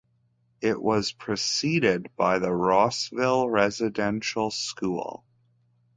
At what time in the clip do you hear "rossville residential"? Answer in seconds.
2.51-4.49